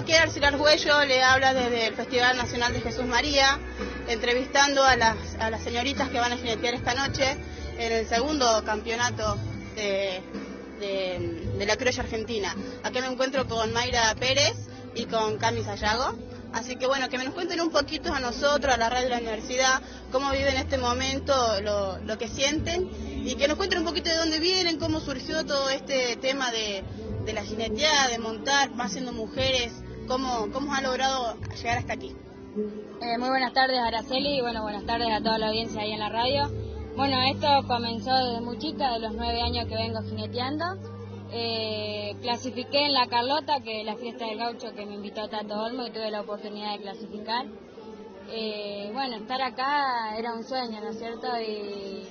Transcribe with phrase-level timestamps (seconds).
[0.00, 3.58] Aquí Arcila Arguello le habla desde el Festival Nacional de Jesús María,
[4.08, 5.14] entrevistando a las,
[5.62, 7.36] señoritas que van a jinetear esta noche
[7.78, 9.36] en el segundo campeonato
[9.76, 10.22] de,
[11.66, 12.56] la criolla argentina.
[12.82, 14.54] Aquí me encuentro con Mayra Pérez
[14.94, 16.14] y con Cami Sayago.
[16.54, 19.10] Así que bueno, que me nos cuenten un poquito a nosotros, a la radio de
[19.10, 22.90] la universidad, cómo viven este momento, lo, lo que sienten
[23.22, 26.82] y que nos cuenten un poquito de dónde vienen, cómo surgió todo este tema de,
[27.26, 29.72] de la jineteada, de montar, más siendo mujeres,
[30.10, 32.16] cómo, cómo ha logrado llegar hasta aquí.
[33.00, 36.00] Eh, muy buenas tardes, Araceli, y bueno, buenas tardes a toda la audiencia ahí en
[36.00, 36.50] la radio.
[36.96, 40.64] Bueno, esto comenzó desde muy chica, de los nueve años que vengo jineteando.
[41.32, 45.62] Eh, clasifiqué en la Carlota, que es la fiesta del gaucho que me invitó Tato
[45.62, 47.46] Olmo y tuve la oportunidad de clasificar.
[48.30, 51.28] Eh, bueno, estar acá era un sueño, ¿no es cierto?
[51.40, 52.02] Y,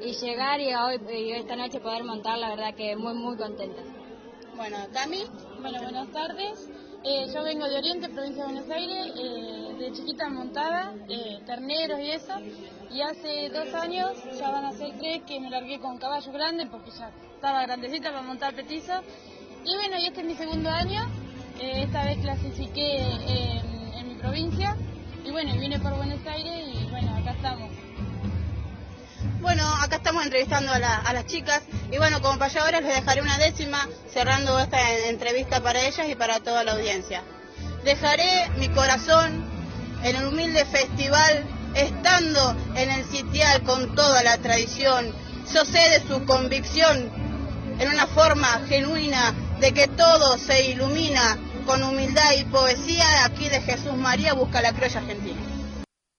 [0.00, 3.82] y llegar y hoy y esta noche poder montar, la verdad que muy, muy contenta.
[4.56, 5.24] Bueno, Cami,
[5.60, 6.70] Bueno, buenas tardes.
[7.08, 12.00] Eh, yo vengo de Oriente, provincia de Buenos Aires, eh, de chiquita montada, eh, terneros
[12.00, 12.32] y eso.
[12.90, 16.66] Y hace dos años, ya van a ser tres, que me largué con caballo grande
[16.66, 18.92] porque ya estaba grandecita para montar petizo.
[19.64, 21.08] Y bueno, y este es mi segundo año.
[21.60, 24.76] Eh, esta vez clasifiqué en mi provincia.
[25.24, 27.70] Y bueno, vine por Buenos Aires y bueno, acá estamos.
[29.40, 33.20] Bueno, acá estamos entrevistando a, la- a las chicas y bueno, como payadores les dejaré
[33.22, 37.22] una décima cerrando esta entrevista para ellas y para toda la audiencia.
[37.84, 39.44] Dejaré mi corazón
[40.02, 45.12] en el humilde festival, estando en el sitial con toda la tradición.
[45.52, 47.10] Yo sé de su convicción
[47.78, 53.60] en una forma genuina de que todo se ilumina con humildad y poesía aquí de
[53.60, 55.40] Jesús María busca la criolla argentina.